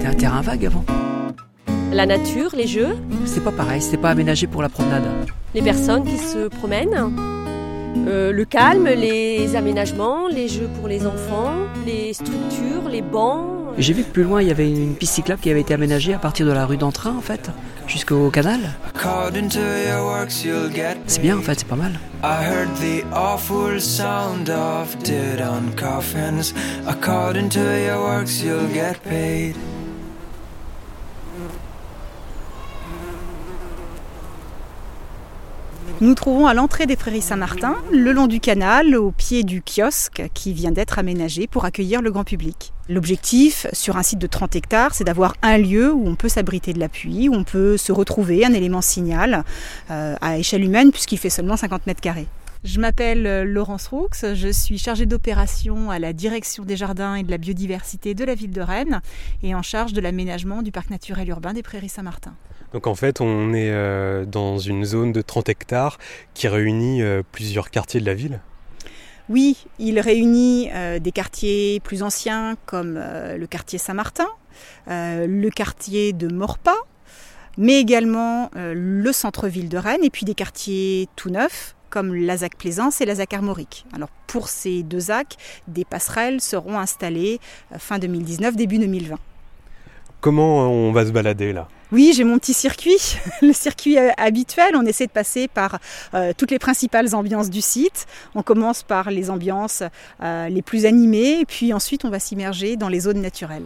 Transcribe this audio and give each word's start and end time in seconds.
C'était 0.00 0.12
un 0.14 0.16
terrain 0.16 0.40
vague 0.40 0.64
avant. 0.64 0.84
La 1.92 2.06
nature, 2.06 2.56
les 2.56 2.66
jeux, 2.66 2.96
C'était 3.26 3.42
pas 3.42 3.52
pareil, 3.52 3.82
c'était 3.82 3.98
pas 3.98 4.08
aménagé 4.08 4.46
pour 4.46 4.62
la 4.62 4.70
promenade. 4.70 5.02
les 5.54 5.60
personnes 5.60 6.04
qui 6.04 6.16
se 6.16 6.48
promènent, 6.48 7.12
euh, 8.08 8.32
le 8.32 8.44
calme, 8.46 8.86
les 8.86 9.56
aménagements, 9.56 10.26
les 10.26 10.48
jeux 10.48 10.70
pour 10.78 10.88
les 10.88 11.06
enfants, 11.06 11.52
les 11.84 12.14
structures, 12.14 12.88
les 12.90 13.02
bancs. 13.02 13.44
J'ai 13.76 13.92
vu 13.92 14.02
que 14.02 14.10
plus 14.10 14.22
loin, 14.22 14.40
il 14.40 14.48
y 14.48 14.50
avait 14.50 14.70
une 14.70 14.94
piste 14.94 15.16
cyclable 15.16 15.42
qui 15.42 15.50
avait 15.50 15.60
été 15.60 15.74
aménagée 15.74 16.14
à 16.14 16.18
partir 16.18 16.46
de 16.46 16.52
la 16.52 16.64
rue 16.64 16.78
d'Entrain, 16.78 17.14
en 17.18 17.20
fait, 17.20 17.50
jusqu'au 17.86 18.30
canal. 18.30 18.58
According 18.94 19.50
to 19.50 19.58
your 19.60 20.06
works, 20.06 20.42
you'll 20.42 20.72
get 20.74 20.96
C'est 21.06 21.20
bien, 21.20 21.36
en 21.36 21.42
fait, 21.42 21.58
c'est 21.58 21.68
pas 21.68 21.76
mal. 21.76 21.92
Nous 36.00 36.08
nous 36.08 36.14
trouvons 36.14 36.46
à 36.46 36.54
l'entrée 36.54 36.86
des 36.86 36.96
Prairies 36.96 37.20
Saint-Martin, 37.20 37.76
le 37.92 38.12
long 38.12 38.26
du 38.26 38.40
canal, 38.40 38.96
au 38.96 39.10
pied 39.10 39.42
du 39.42 39.60
kiosque 39.60 40.22
qui 40.32 40.54
vient 40.54 40.70
d'être 40.70 40.98
aménagé 40.98 41.46
pour 41.46 41.66
accueillir 41.66 42.00
le 42.00 42.10
grand 42.10 42.24
public. 42.24 42.72
L'objectif, 42.88 43.66
sur 43.74 43.98
un 43.98 44.02
site 44.02 44.18
de 44.18 44.26
30 44.26 44.56
hectares, 44.56 44.94
c'est 44.94 45.04
d'avoir 45.04 45.34
un 45.42 45.58
lieu 45.58 45.92
où 45.92 46.08
on 46.08 46.14
peut 46.14 46.30
s'abriter 46.30 46.72
de 46.72 46.78
la 46.78 46.88
pluie, 46.88 47.28
où 47.28 47.34
on 47.34 47.44
peut 47.44 47.76
se 47.76 47.92
retrouver, 47.92 48.46
un 48.46 48.54
élément 48.54 48.80
signal, 48.80 49.44
euh, 49.90 50.16
à 50.22 50.38
échelle 50.38 50.64
humaine, 50.64 50.90
puisqu'il 50.90 51.18
fait 51.18 51.28
seulement 51.28 51.58
50 51.58 51.86
mètres 51.86 52.00
carrés. 52.00 52.28
Je 52.64 52.80
m'appelle 52.80 53.26
euh, 53.26 53.44
Laurence 53.44 53.88
Roux, 53.88 54.08
je 54.12 54.50
suis 54.50 54.78
chargée 54.78 55.04
d'opération 55.04 55.90
à 55.90 55.98
la 55.98 56.14
direction 56.14 56.64
des 56.64 56.76
jardins 56.76 57.16
et 57.16 57.24
de 57.24 57.30
la 57.30 57.36
biodiversité 57.36 58.14
de 58.14 58.24
la 58.24 58.34
ville 58.34 58.52
de 58.52 58.62
Rennes 58.62 59.02
et 59.42 59.54
en 59.54 59.62
charge 59.62 59.92
de 59.92 60.00
l'aménagement 60.00 60.62
du 60.62 60.72
parc 60.72 60.88
naturel 60.88 61.28
urbain 61.28 61.52
des 61.52 61.62
Prairies 61.62 61.90
Saint-Martin. 61.90 62.32
Donc 62.72 62.86
en 62.86 62.94
fait, 62.94 63.20
on 63.20 63.52
est 63.52 63.70
euh, 63.70 64.24
dans 64.24 64.58
une 64.58 64.84
zone 64.84 65.12
de 65.12 65.22
30 65.22 65.48
hectares 65.48 65.98
qui 66.34 66.48
réunit 66.48 67.02
euh, 67.02 67.22
plusieurs 67.32 67.70
quartiers 67.70 68.00
de 68.00 68.06
la 68.06 68.14
ville. 68.14 68.40
Oui, 69.28 69.64
il 69.78 70.00
réunit 70.00 70.70
euh, 70.72 70.98
des 70.98 71.12
quartiers 71.12 71.80
plus 71.80 72.02
anciens 72.02 72.56
comme 72.66 72.94
le 72.94 73.46
quartier 73.46 73.78
Saint-Martin, 73.78 74.26
le 74.88 75.48
quartier 75.50 76.12
de 76.12 76.32
Morpas, 76.32 76.72
mais 77.56 77.78
également 77.78 78.50
le 78.54 79.12
centre-ville 79.12 79.68
de 79.68 79.78
Rennes 79.78 80.02
et 80.02 80.10
puis 80.10 80.24
des 80.24 80.34
quartiers 80.34 81.08
tout 81.16 81.30
neufs 81.30 81.76
comme 81.90 82.14
l'Azac 82.14 82.56
Plaisance 82.56 83.00
et 83.00 83.06
l'Azac 83.06 83.32
Armorique. 83.32 83.84
Alors 83.92 84.10
pour 84.26 84.48
ces 84.48 84.82
deux 84.82 85.00
ZAC, 85.00 85.36
des 85.68 85.84
passerelles 85.84 86.40
seront 86.40 86.78
installées 86.78 87.40
fin 87.78 87.98
2019, 87.98 88.56
début 88.56 88.78
2020. 88.78 89.16
Comment 90.20 90.68
on 90.70 90.92
va 90.92 91.06
se 91.06 91.12
balader 91.12 91.52
là? 91.52 91.68
Oui, 91.92 92.12
j'ai 92.14 92.22
mon 92.22 92.38
petit 92.38 92.54
circuit, 92.54 93.18
le 93.42 93.52
circuit 93.52 93.98
euh, 93.98 94.10
habituel. 94.16 94.76
On 94.76 94.86
essaie 94.86 95.06
de 95.06 95.12
passer 95.12 95.48
par 95.48 95.78
euh, 96.14 96.32
toutes 96.36 96.52
les 96.52 96.60
principales 96.60 97.14
ambiances 97.14 97.50
du 97.50 97.60
site. 97.60 98.06
On 98.34 98.42
commence 98.42 98.84
par 98.84 99.10
les 99.10 99.28
ambiances 99.28 99.82
euh, 100.22 100.48
les 100.48 100.62
plus 100.62 100.86
animées, 100.86 101.40
et 101.40 101.46
puis 101.46 101.72
ensuite 101.72 102.04
on 102.04 102.10
va 102.10 102.20
s'immerger 102.20 102.76
dans 102.76 102.88
les 102.88 103.00
zones 103.00 103.20
naturelles. 103.20 103.64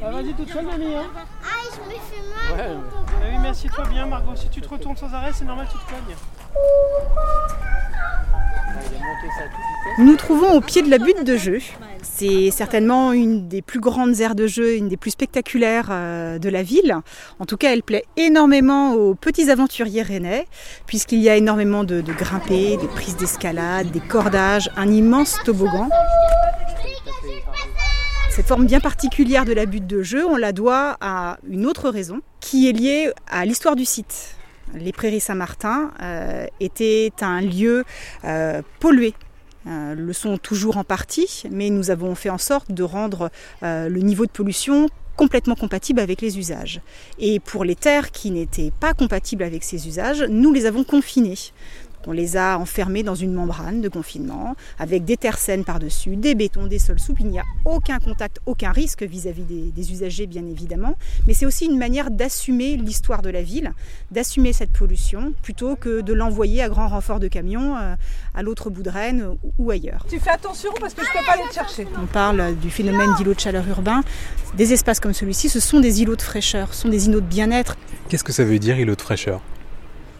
Ah, 0.00 0.10
vas-y 0.10 0.32
toute 0.32 0.50
seule, 0.50 0.64
mamie. 0.64 0.94
Hein. 0.94 1.06
Ah, 1.44 1.48
je 1.70 1.80
me 1.80 1.90
fais 1.90 2.56
mal. 2.56 2.78
Ah 2.80 3.24
oui, 3.30 3.38
mais 3.42 3.48
assieds-toi 3.48 3.84
bien, 3.88 4.06
Margot. 4.06 4.34
Si 4.36 4.48
tu 4.48 4.60
te 4.60 4.68
retournes 4.68 4.96
sans 4.96 5.12
arrêt, 5.12 5.32
c'est 5.34 5.44
normal, 5.44 5.66
tu 5.70 5.78
te 5.78 5.90
cognes. 5.90 6.16
Nous 9.98 10.04
nous 10.04 10.16
trouvons 10.16 10.52
au 10.52 10.60
pied 10.60 10.82
de 10.82 10.90
la 10.90 10.98
butte 10.98 11.24
de 11.24 11.36
jeu. 11.36 11.58
C'est 12.02 12.50
certainement 12.50 13.12
une 13.12 13.48
des 13.48 13.62
plus 13.62 13.80
grandes 13.80 14.20
aires 14.20 14.34
de 14.34 14.46
jeu, 14.46 14.76
une 14.76 14.88
des 14.88 14.96
plus 14.96 15.10
spectaculaires 15.10 15.88
euh, 15.90 16.38
de 16.38 16.48
la 16.48 16.62
ville. 16.62 16.96
En 17.40 17.46
tout 17.46 17.56
cas, 17.56 17.72
elle 17.72 17.82
plaît 17.82 18.04
énormément 18.16 18.94
aux 18.94 19.14
petits 19.14 19.50
aventuriers 19.50 20.02
rennais, 20.02 20.46
puisqu'il 20.86 21.18
y 21.18 21.28
a 21.28 21.36
énormément 21.36 21.84
de, 21.84 22.00
grimpés, 22.00 22.76
des 22.76 22.86
prises 22.86 23.16
d'escalade, 23.16 23.90
des 23.90 24.00
cordages, 24.00 24.70
un 24.76 24.88
immense 24.88 25.38
toboggan. 25.44 25.88
Cette 28.30 28.46
forme 28.46 28.66
bien 28.66 28.80
particulière 28.80 29.44
de 29.44 29.52
la 29.52 29.66
butte 29.66 29.88
de 29.88 30.02
jeu, 30.02 30.24
on 30.24 30.36
la 30.36 30.52
doit 30.52 30.96
à 31.00 31.38
une 31.48 31.66
autre 31.66 31.90
raison, 31.90 32.20
qui 32.38 32.68
est 32.68 32.72
liée 32.72 33.10
à 33.28 33.44
l'histoire 33.44 33.74
du 33.74 33.84
site. 33.84 34.37
Les 34.74 34.92
Prairies 34.92 35.20
Saint-Martin 35.20 35.92
euh, 36.02 36.46
étaient 36.60 37.12
un 37.20 37.40
lieu 37.40 37.84
euh, 38.24 38.62
pollué 38.80 39.14
euh, 39.66 39.94
le 39.94 40.12
sont 40.12 40.38
toujours 40.38 40.76
en 40.76 40.84
partie, 40.84 41.42
mais 41.50 41.68
nous 41.68 41.90
avons 41.90 42.14
fait 42.14 42.30
en 42.30 42.38
sorte 42.38 42.72
de 42.72 42.82
rendre 42.82 43.30
le 43.60 43.98
niveau 43.98 44.24
de 44.24 44.30
pollution 44.30 44.88
complètement 45.16 45.56
compatible 45.56 46.00
avec 46.00 46.22
les 46.22 46.38
usages. 46.38 46.80
Et 47.18 47.40
pour 47.40 47.64
les 47.64 47.74
terres 47.74 48.12
qui 48.12 48.30
n'étaient 48.30 48.72
pas 48.78 48.94
compatibles 48.94 49.42
avec 49.42 49.64
ces 49.64 49.88
usages, 49.88 50.22
nous 50.22 50.52
les 50.52 50.64
avons 50.64 50.84
confinées. 50.84 51.34
On 52.06 52.12
les 52.12 52.36
a 52.36 52.58
enfermés 52.58 53.02
dans 53.02 53.14
une 53.14 53.32
membrane 53.34 53.80
de 53.82 53.88
confinement, 53.88 54.54
avec 54.78 55.04
des 55.04 55.16
terres 55.16 55.36
saines 55.38 55.64
par-dessus, 55.64 56.16
des 56.16 56.34
bétons, 56.34 56.66
des 56.66 56.78
sols 56.78 56.98
souples. 57.00 57.22
Il 57.22 57.28
n'y 57.28 57.38
a 57.38 57.44
aucun 57.66 57.98
contact, 57.98 58.38
aucun 58.46 58.70
risque 58.72 59.02
vis-à-vis 59.02 59.42
des, 59.42 59.70
des 59.72 59.92
usagers, 59.92 60.26
bien 60.26 60.46
évidemment. 60.46 60.94
Mais 61.26 61.34
c'est 61.34 61.44
aussi 61.44 61.66
une 61.66 61.76
manière 61.78 62.10
d'assumer 62.10 62.76
l'histoire 62.76 63.20
de 63.20 63.28
la 63.30 63.42
ville, 63.42 63.72
d'assumer 64.10 64.52
cette 64.52 64.70
pollution, 64.72 65.32
plutôt 65.42 65.76
que 65.76 66.00
de 66.00 66.12
l'envoyer 66.14 66.62
à 66.62 66.68
grand 66.68 66.88
renfort 66.88 67.20
de 67.20 67.28
camions 67.28 67.76
euh, 67.76 67.94
à 68.34 68.42
l'autre 68.42 68.70
bout 68.70 68.82
de 68.82 68.90
Rennes 68.90 69.26
ou- 69.42 69.52
ou 69.58 69.70
ailleurs. 69.70 70.06
Tu 70.08 70.18
fais 70.18 70.30
attention 70.30 70.70
parce 70.80 70.94
que 70.94 71.04
je 71.04 71.10
peux 71.10 71.24
pas 71.26 71.32
aller 71.32 71.48
te 71.50 71.54
chercher. 71.54 71.86
On 72.02 72.06
parle 72.06 72.56
du 72.56 72.70
phénomène 72.70 73.10
d'îlots 73.16 73.34
de 73.34 73.40
chaleur 73.40 73.66
urbain. 73.68 74.02
Des 74.56 74.72
espaces 74.72 75.00
comme 75.00 75.12
celui-ci, 75.12 75.48
ce 75.48 75.60
sont 75.60 75.80
des 75.80 76.00
îlots 76.00 76.16
de 76.16 76.22
fraîcheur, 76.22 76.72
ce 76.72 76.82
sont 76.82 76.88
des 76.88 77.08
îlots 77.08 77.20
de 77.20 77.26
bien-être. 77.26 77.76
Qu'est-ce 78.08 78.24
que 78.24 78.32
ça 78.32 78.44
veut 78.44 78.58
dire 78.58 78.78
îlot 78.78 78.94
de 78.94 79.02
fraîcheur? 79.02 79.42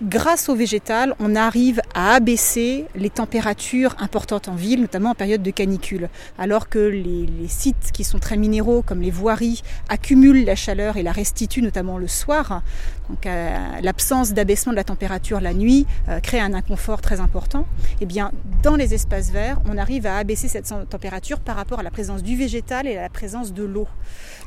Grâce 0.00 0.48
au 0.48 0.54
végétal, 0.54 1.16
on 1.18 1.34
arrive 1.34 1.80
à 1.92 2.14
abaisser 2.14 2.84
les 2.94 3.10
températures 3.10 3.96
importantes 3.98 4.46
en 4.46 4.54
ville, 4.54 4.80
notamment 4.80 5.10
en 5.10 5.14
période 5.16 5.42
de 5.42 5.50
canicule. 5.50 6.08
Alors 6.38 6.68
que 6.68 6.78
les, 6.78 7.26
sites 7.48 7.90
qui 7.92 8.04
sont 8.04 8.20
très 8.20 8.36
minéraux, 8.36 8.82
comme 8.82 9.00
les 9.00 9.10
voiries, 9.10 9.64
accumulent 9.88 10.44
la 10.44 10.54
chaleur 10.54 10.98
et 10.98 11.02
la 11.02 11.10
restituent, 11.10 11.62
notamment 11.62 11.98
le 11.98 12.06
soir. 12.06 12.62
Donc 13.08 13.26
euh, 13.26 13.58
l'absence 13.82 14.34
d'abaissement 14.34 14.70
de 14.72 14.76
la 14.76 14.84
température 14.84 15.40
la 15.40 15.52
nuit 15.52 15.84
euh, 16.08 16.20
crée 16.20 16.38
un 16.38 16.54
inconfort 16.54 17.00
très 17.00 17.18
important. 17.18 17.66
Et 18.00 18.06
bien, 18.06 18.30
dans 18.62 18.76
les 18.76 18.94
espaces 18.94 19.30
verts, 19.32 19.60
on 19.68 19.76
arrive 19.78 20.06
à 20.06 20.18
abaisser 20.18 20.46
cette 20.46 20.72
température 20.88 21.40
par 21.40 21.56
rapport 21.56 21.80
à 21.80 21.82
la 21.82 21.90
présence 21.90 22.22
du 22.22 22.36
végétal 22.36 22.86
et 22.86 22.96
à 22.96 23.02
la 23.02 23.08
présence 23.08 23.52
de 23.52 23.64
l'eau. 23.64 23.88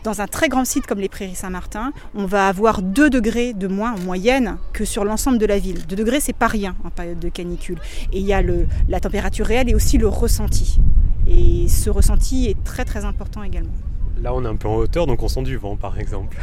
Dans 0.03 0.19
un 0.19 0.25
très 0.25 0.49
grand 0.49 0.65
site 0.65 0.87
comme 0.87 0.97
les 0.97 1.09
Prairies 1.09 1.35
Saint-Martin, 1.35 1.93
on 2.15 2.25
va 2.25 2.47
avoir 2.47 2.81
2 2.81 3.11
degrés 3.11 3.53
de 3.53 3.67
moins 3.67 3.93
en 3.93 3.99
moyenne 3.99 4.57
que 4.73 4.83
sur 4.83 5.05
l'ensemble 5.05 5.37
de 5.37 5.45
la 5.45 5.59
ville. 5.59 5.85
2 5.85 5.95
degrés, 5.95 6.19
c'est 6.19 6.33
pas 6.33 6.47
rien 6.47 6.75
en 6.83 6.89
période 6.89 7.19
de 7.19 7.29
canicule. 7.29 7.77
Et 8.11 8.19
il 8.19 8.25
y 8.25 8.33
a 8.33 8.41
le, 8.41 8.65
la 8.89 8.99
température 8.99 9.45
réelle 9.45 9.69
et 9.69 9.75
aussi 9.75 9.99
le 9.99 10.07
ressenti. 10.07 10.79
Et 11.27 11.67
ce 11.67 11.91
ressenti 11.91 12.47
est 12.47 12.63
très 12.63 12.83
très 12.83 13.05
important 13.05 13.43
également. 13.43 13.73
Là, 14.21 14.33
on 14.33 14.43
est 14.43 14.47
un 14.47 14.55
peu 14.55 14.67
en 14.67 14.75
hauteur, 14.75 15.05
donc 15.05 15.21
on 15.21 15.27
sent 15.27 15.43
du 15.43 15.57
vent, 15.57 15.75
par 15.75 15.99
exemple. 15.99 16.37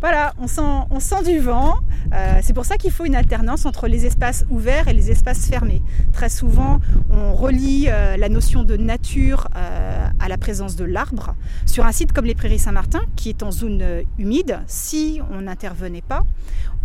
Voilà, 0.00 0.32
on 0.40 0.48
sent, 0.48 0.62
on 0.90 0.98
sent 0.98 1.22
du 1.24 1.38
vent. 1.38 1.76
Euh, 2.12 2.40
c'est 2.42 2.52
pour 2.52 2.64
ça 2.64 2.76
qu'il 2.76 2.90
faut 2.90 3.04
une 3.04 3.14
alternance 3.14 3.66
entre 3.66 3.86
les 3.86 4.04
espaces 4.06 4.44
ouverts 4.50 4.88
et 4.88 4.92
les 4.92 5.12
espaces 5.12 5.46
fermés. 5.46 5.80
Très 6.12 6.28
souvent, 6.28 6.80
on 7.10 7.34
relie 7.34 7.86
euh, 7.88 8.16
la 8.16 8.28
notion 8.28 8.64
de 8.64 8.76
nature 8.76 9.46
euh, 9.54 10.08
à 10.22 10.28
la 10.28 10.38
présence 10.38 10.76
de 10.76 10.84
l'arbre. 10.84 11.34
Sur 11.66 11.84
un 11.84 11.92
site 11.92 12.12
comme 12.12 12.24
les 12.24 12.34
Prairies 12.34 12.60
Saint-Martin, 12.60 13.00
qui 13.16 13.28
est 13.28 13.42
en 13.42 13.50
zone 13.50 13.80
euh, 13.82 14.02
humide, 14.18 14.60
si 14.68 15.20
on 15.32 15.42
n'intervenait 15.42 16.02
pas, 16.02 16.22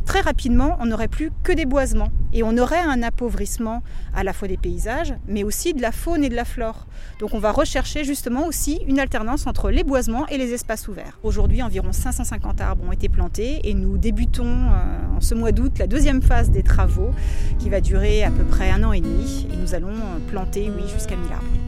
très 0.08 0.22
rapidement, 0.22 0.78
on 0.80 0.88
n'aurait 0.88 1.08
plus 1.08 1.32
que 1.44 1.52
des 1.52 1.66
boisements. 1.66 2.10
Et 2.34 2.42
on 2.42 2.58
aurait 2.58 2.82
un 2.82 3.04
appauvrissement 3.04 3.84
à 4.16 4.24
la 4.24 4.34
fois 4.34 4.48
des 4.48 4.58
paysages, 4.58 5.14
mais 5.28 5.44
aussi 5.44 5.74
de 5.74 5.82
la 5.82 5.92
faune 5.92 6.24
et 6.24 6.30
de 6.30 6.36
la 6.36 6.46
flore. 6.46 6.88
Donc 7.20 7.34
on 7.34 7.40
va 7.40 7.52
rechercher 7.52 8.04
justement 8.04 8.48
aussi 8.48 8.80
une 8.88 9.00
alternance 9.00 9.46
entre 9.46 9.70
les 9.70 9.84
boisements 9.84 10.26
et 10.28 10.38
les 10.38 10.54
espaces 10.54 10.88
ouverts. 10.88 11.20
Aujourd'hui, 11.24 11.62
environ 11.62 11.92
550 11.92 12.62
arbres 12.62 12.86
ont 12.88 12.92
été 12.92 13.10
plantés 13.10 13.60
et 13.64 13.74
nous 13.74 13.98
débutons 13.98 14.46
euh, 14.46 15.18
en 15.18 15.22
ce 15.22 15.36
mois 15.36 15.52
d'août 15.52 15.78
la 15.78 15.88
deuxième 15.88 16.22
phase 16.22 16.50
des 16.50 16.64
travaux 16.64 17.12
qui 17.60 17.70
va 17.70 17.82
durer 17.82 18.24
à 18.24 18.32
peu 18.32 18.44
près 18.44 18.72
un 18.72 18.84
an 18.84 18.94
et 18.94 19.02
demi. 19.02 19.48
Et 19.54 19.58
nous 19.58 19.76
allons 19.76 19.90
euh, 19.90 20.20
planter, 20.30 20.72
oui, 20.76 20.84
jusqu'à 20.92 21.16
1000 21.16 21.32
arbres. 21.34 21.67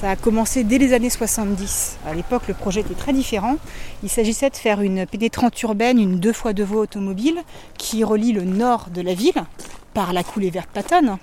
Ça 0.00 0.12
a 0.12 0.16
commencé 0.16 0.64
dès 0.64 0.78
les 0.78 0.94
années 0.94 1.10
70. 1.10 1.98
À 2.06 2.14
l'époque, 2.14 2.48
le 2.48 2.54
projet 2.54 2.80
était 2.80 2.94
très 2.94 3.12
différent. 3.12 3.56
Il 4.02 4.08
s'agissait 4.08 4.48
de 4.48 4.56
faire 4.56 4.80
une 4.80 5.04
pénétrante 5.04 5.60
urbaine, 5.60 6.00
une 6.00 6.18
deux 6.18 6.32
fois 6.32 6.54
deux 6.54 6.64
voies 6.64 6.80
automobile, 6.80 7.42
qui 7.76 8.02
relie 8.02 8.32
le 8.32 8.44
nord 8.44 8.88
de 8.88 9.02
la 9.02 9.12
ville 9.12 9.44
par 9.92 10.14
la 10.14 10.24
coulée 10.24 10.48
verte 10.48 10.70
Patonne 10.72 11.18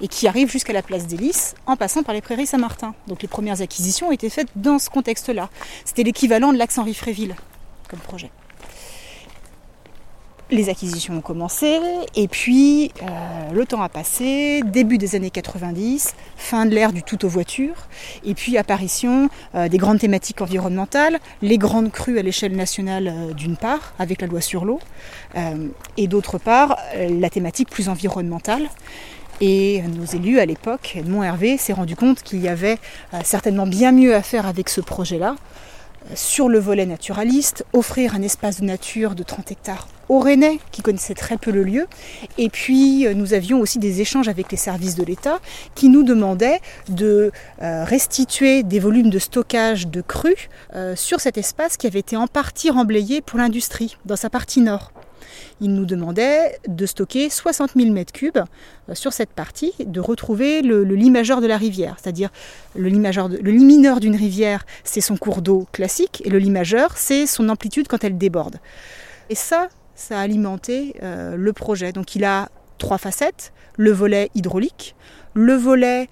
et 0.00 0.06
qui 0.06 0.28
arrive 0.28 0.48
jusqu'à 0.48 0.72
la 0.72 0.82
place 0.82 1.08
des 1.08 1.16
Lys 1.16 1.56
en 1.66 1.74
passant 1.74 2.04
par 2.04 2.14
les 2.14 2.20
prairies 2.20 2.46
Saint-Martin. 2.46 2.94
Donc 3.08 3.22
les 3.22 3.28
premières 3.28 3.60
acquisitions 3.60 4.10
ont 4.10 4.12
été 4.12 4.30
faites 4.30 4.48
dans 4.54 4.78
ce 4.78 4.88
contexte-là. 4.88 5.50
C'était 5.84 6.04
l'équivalent 6.04 6.52
de 6.52 6.58
l'axe 6.58 6.78
Henri 6.78 6.94
Fréville 6.94 7.34
comme 7.88 7.98
projet. 7.98 8.30
Les 10.52 10.68
acquisitions 10.68 11.14
ont 11.14 11.22
commencé 11.22 11.80
et 12.14 12.28
puis 12.28 12.92
euh, 13.00 13.52
le 13.54 13.64
temps 13.64 13.80
a 13.80 13.88
passé, 13.88 14.60
début 14.66 14.98
des 14.98 15.16
années 15.16 15.30
90, 15.30 16.14
fin 16.36 16.66
de 16.66 16.74
l'ère 16.74 16.92
du 16.92 17.02
tout 17.02 17.24
aux 17.24 17.28
voitures 17.28 17.88
et 18.22 18.34
puis 18.34 18.58
apparition 18.58 19.30
euh, 19.54 19.70
des 19.70 19.78
grandes 19.78 19.98
thématiques 19.98 20.42
environnementales, 20.42 21.20
les 21.40 21.56
grandes 21.56 21.90
crues 21.90 22.18
à 22.18 22.22
l'échelle 22.22 22.54
nationale 22.54 23.08
euh, 23.08 23.32
d'une 23.32 23.56
part 23.56 23.94
avec 23.98 24.20
la 24.20 24.26
loi 24.26 24.42
sur 24.42 24.66
l'eau 24.66 24.78
et 25.96 26.06
d'autre 26.06 26.36
part 26.36 26.76
la 26.94 27.30
thématique 27.30 27.70
plus 27.70 27.88
environnementale. 27.88 28.68
Et 29.40 29.80
nos 29.80 30.04
élus 30.04 30.38
à 30.38 30.44
l'époque, 30.44 30.92
Edmond 30.96 31.22
Hervé 31.22 31.56
s'est 31.56 31.72
rendu 31.72 31.96
compte 31.96 32.22
qu'il 32.22 32.42
y 32.42 32.48
avait 32.48 32.76
certainement 33.24 33.66
bien 33.66 33.92
mieux 33.92 34.14
à 34.14 34.20
faire 34.20 34.46
avec 34.46 34.68
ce 34.68 34.82
projet-là. 34.82 35.36
Sur 36.14 36.48
le 36.48 36.58
volet 36.58 36.86
naturaliste, 36.86 37.64
offrir 37.72 38.14
un 38.14 38.22
espace 38.22 38.60
de 38.60 38.66
nature 38.66 39.14
de 39.14 39.22
30 39.22 39.52
hectares 39.52 39.88
aux 40.08 40.18
Rennais, 40.18 40.58
qui 40.72 40.82
connaissaient 40.82 41.14
très 41.14 41.38
peu 41.38 41.50
le 41.50 41.62
lieu. 41.62 41.86
Et 42.36 42.50
puis, 42.50 43.06
euh, 43.06 43.14
nous 43.14 43.32
avions 43.32 43.60
aussi 43.60 43.78
des 43.78 44.00
échanges 44.00 44.28
avec 44.28 44.50
les 44.50 44.58
services 44.58 44.94
de 44.94 45.04
l'État 45.04 45.40
qui 45.74 45.88
nous 45.88 46.02
demandaient 46.02 46.60
de 46.88 47.32
euh, 47.62 47.84
restituer 47.84 48.62
des 48.62 48.78
volumes 48.78 49.10
de 49.10 49.18
stockage 49.18 49.86
de 49.86 50.02
crues 50.02 50.48
euh, 50.74 50.96
sur 50.96 51.20
cet 51.20 51.38
espace 51.38 51.76
qui 51.76 51.86
avait 51.86 52.00
été 52.00 52.16
en 52.16 52.26
partie 52.26 52.70
remblayé 52.70 53.22
pour 53.22 53.38
l'industrie, 53.38 53.96
dans 54.04 54.16
sa 54.16 54.28
partie 54.28 54.60
nord. 54.60 54.92
Il 55.62 55.74
nous 55.74 55.86
demandait 55.86 56.58
de 56.68 56.84
stocker 56.86 57.30
60 57.30 57.70
000 57.76 57.90
mètres 57.92 58.12
cubes 58.12 58.36
euh, 58.36 58.94
sur 58.94 59.12
cette 59.12 59.30
partie, 59.30 59.72
de 59.78 60.00
retrouver 60.00 60.60
le, 60.60 60.82
le 60.84 60.94
limageur 60.96 61.40
de 61.40 61.46
la 61.46 61.56
rivière. 61.56 61.96
C'est-à-dire, 62.02 62.30
le, 62.76 62.90
de- 62.90 63.38
le 63.38 63.50
limineur 63.52 64.00
d'une 64.00 64.16
rivière, 64.16 64.66
c'est 64.82 65.00
son 65.00 65.16
cours 65.16 65.40
d'eau 65.40 65.66
classique, 65.72 66.20
et 66.26 66.30
le 66.30 66.38
limageur, 66.38 66.96
c'est 66.96 67.26
son 67.26 67.48
amplitude 67.48 67.86
quand 67.88 68.02
elle 68.02 68.18
déborde. 68.18 68.56
Et 69.30 69.36
ça, 69.36 69.68
ça 69.94 70.18
a 70.18 70.22
alimenté 70.22 70.94
euh, 71.02 71.36
le 71.36 71.52
projet. 71.52 71.92
Donc 71.92 72.16
il 72.16 72.24
a 72.24 72.48
trois 72.78 72.98
facettes. 72.98 73.52
Le 73.78 73.92
volet 73.92 74.30
hydraulique, 74.34 74.94
le 75.32 75.54
volet 75.54 76.08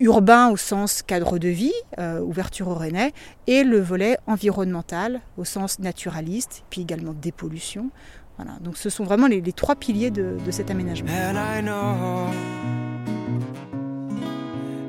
urbain 0.00 0.50
au 0.50 0.56
sens 0.56 1.02
cadre 1.02 1.38
de 1.38 1.48
vie, 1.48 1.72
euh, 1.98 2.18
ouverture 2.20 2.68
au 2.68 2.74
Rennais, 2.74 3.12
et 3.46 3.62
le 3.62 3.80
volet 3.80 4.18
environnemental 4.26 5.20
au 5.38 5.44
sens 5.44 5.78
naturaliste, 5.78 6.64
puis 6.68 6.80
également 6.82 7.14
dépollution. 7.14 7.90
Voilà. 8.36 8.52
Donc 8.60 8.76
ce 8.76 8.90
sont 8.90 9.04
vraiment 9.04 9.26
les, 9.26 9.40
les 9.40 9.52
trois 9.52 9.76
piliers 9.76 10.10
de, 10.10 10.36
de 10.44 10.50
cet 10.50 10.70
aménagement. 10.70 11.08
And 11.10 11.36
I 11.36 11.62
know 11.62 12.30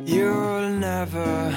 you'll 0.08 0.80
never 0.80 1.52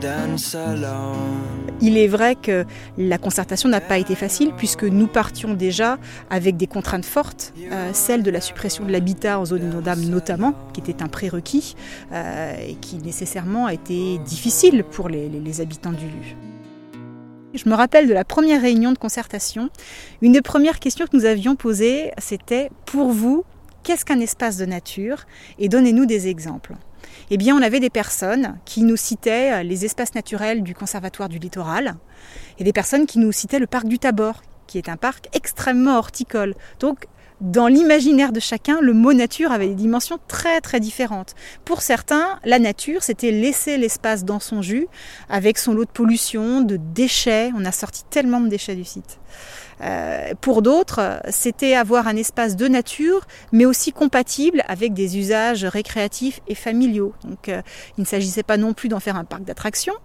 dance 0.00 0.54
alone. 0.54 1.40
Il 1.80 1.98
est 1.98 2.06
vrai 2.06 2.36
que 2.36 2.64
la 2.96 3.18
concertation 3.18 3.68
n'a 3.68 3.80
pas 3.80 3.98
été 3.98 4.14
facile 4.14 4.52
puisque 4.56 4.84
nous 4.84 5.08
partions 5.08 5.54
déjà 5.54 5.98
avec 6.30 6.56
des 6.56 6.68
contraintes 6.68 7.04
fortes, 7.04 7.52
euh, 7.72 7.90
celle 7.92 8.22
de 8.22 8.30
la 8.30 8.40
suppression 8.40 8.84
de 8.84 8.92
l'habitat 8.92 9.40
en 9.40 9.44
zone 9.44 9.64
inondable 9.64 10.02
notamment, 10.02 10.54
qui 10.72 10.80
était 10.80 11.02
un 11.02 11.08
prérequis 11.08 11.74
euh, 12.12 12.54
et 12.68 12.74
qui 12.76 12.98
nécessairement 12.98 13.66
a 13.66 13.74
été 13.74 14.18
difficile 14.18 14.84
pour 14.84 15.08
les, 15.08 15.28
les- 15.28 15.40
les 15.40 15.60
habitants 15.60 15.90
du 15.92 16.06
lieu. 16.06 16.51
Je 17.54 17.68
me 17.68 17.74
rappelle 17.74 18.08
de 18.08 18.14
la 18.14 18.24
première 18.24 18.62
réunion 18.62 18.92
de 18.92 18.98
concertation. 18.98 19.68
Une 20.22 20.32
des 20.32 20.40
premières 20.40 20.80
questions 20.80 21.06
que 21.06 21.14
nous 21.14 21.26
avions 21.26 21.54
posées, 21.54 22.10
c'était 22.16 22.70
pour 22.86 23.10
vous, 23.10 23.44
qu'est-ce 23.82 24.06
qu'un 24.06 24.20
espace 24.20 24.56
de 24.56 24.64
nature? 24.64 25.26
Et 25.58 25.68
donnez-nous 25.68 26.06
des 26.06 26.28
exemples. 26.28 26.74
Eh 27.30 27.36
bien, 27.36 27.54
on 27.54 27.60
avait 27.60 27.80
des 27.80 27.90
personnes 27.90 28.58
qui 28.64 28.82
nous 28.82 28.96
citaient 28.96 29.52
euh, 29.52 29.62
les 29.62 29.84
espaces 29.84 30.14
naturels 30.14 30.62
du 30.62 30.74
Conservatoire 30.74 31.28
du 31.28 31.38
Littoral 31.38 31.96
et 32.58 32.64
des 32.64 32.72
personnes 32.72 33.04
qui 33.06 33.18
nous 33.18 33.32
citaient 33.32 33.58
le 33.58 33.66
parc 33.66 33.86
du 33.86 33.98
Tabor, 33.98 34.42
qui 34.66 34.78
est 34.78 34.88
un 34.88 34.96
parc 34.96 35.28
extrêmement 35.34 35.98
horticole. 35.98 36.54
Donc, 36.80 37.06
dans 37.42 37.66
l'imaginaire 37.66 38.30
de 38.30 38.38
chacun, 38.38 38.80
le 38.80 38.92
mot 38.92 39.12
nature 39.12 39.50
avait 39.50 39.66
des 39.66 39.74
dimensions 39.74 40.18
très 40.28 40.60
très 40.60 40.78
différentes. 40.78 41.34
Pour 41.64 41.82
certains, 41.82 42.38
la 42.44 42.60
nature, 42.60 43.02
c'était 43.02 43.32
laisser 43.32 43.78
l'espace 43.78 44.24
dans 44.24 44.38
son 44.38 44.62
jus, 44.62 44.86
avec 45.28 45.58
son 45.58 45.74
lot 45.74 45.84
de 45.84 45.90
pollution, 45.90 46.60
de 46.60 46.76
déchets. 46.76 47.50
On 47.56 47.64
a 47.64 47.72
sorti 47.72 48.04
tellement 48.10 48.40
de 48.40 48.46
déchets 48.46 48.76
du 48.76 48.84
site. 48.84 49.18
Euh, 49.80 50.34
pour 50.40 50.62
d'autres, 50.62 51.20
c'était 51.30 51.74
avoir 51.74 52.06
un 52.06 52.14
espace 52.14 52.54
de 52.54 52.68
nature, 52.68 53.26
mais 53.50 53.64
aussi 53.64 53.92
compatible 53.92 54.62
avec 54.68 54.94
des 54.94 55.18
usages 55.18 55.64
récréatifs 55.64 56.38
et 56.46 56.54
familiaux. 56.54 57.12
Donc, 57.24 57.48
euh, 57.48 57.60
il 57.98 58.02
ne 58.02 58.06
s'agissait 58.06 58.44
pas 58.44 58.56
non 58.56 58.72
plus 58.72 58.88
d'en 58.88 59.00
faire 59.00 59.16
un 59.16 59.24
parc 59.24 59.42
d'attractions. 59.42 59.96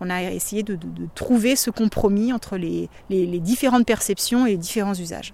On 0.00 0.10
a 0.10 0.24
essayé 0.24 0.64
de, 0.64 0.76
trouver 1.14 1.54
ce 1.54 1.70
compromis 1.70 2.32
entre 2.32 2.56
les 2.56 2.88
différentes 3.08 3.86
perceptions 3.86 4.44
et 4.44 4.50
les 4.50 4.56
différents 4.56 4.94
usages. 4.94 5.32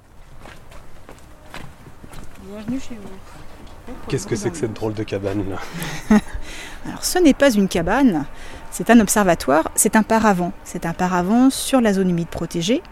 Bienvenue 2.52 2.80
chez 2.80 2.96
vous. 2.96 3.94
Qu'est-ce 4.08 4.26
que 4.26 4.34
c'est 4.34 4.50
que 4.50 4.56
cette 4.56 4.72
drôle 4.72 4.94
de 4.94 5.04
cabane 5.04 5.44
là 5.48 6.18
Alors 6.84 7.04
ce 7.04 7.20
n'est 7.20 7.34
pas 7.34 7.52
une 7.52 7.68
cabane, 7.68 8.24
c'est 8.72 8.90
un 8.90 8.98
observatoire, 8.98 9.70
c'est 9.76 9.94
un 9.94 10.02
paravent. 10.02 10.52
C'est 10.64 10.84
un 10.84 10.92
paravent 10.92 11.50
sur 11.50 11.80
la 11.80 11.92
zone 11.92 12.10
humide 12.10 12.26
protégée. 12.26 12.82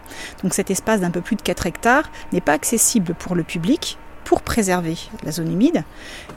Donc 0.43 0.53
cet 0.53 0.71
espace 0.71 1.01
d'un 1.01 1.11
peu 1.11 1.19
plus 1.19 1.35
de 1.35 1.41
4 1.41 1.65
hectares 1.65 2.09
n'est 2.31 2.39
pas 2.39 2.53
accessible 2.53 3.15
pour 3.15 3.35
le 3.35 3.43
public 3.43 3.97
pour 4.23 4.43
préserver 4.43 4.95
la 5.23 5.31
zone 5.33 5.51
humide, 5.51 5.83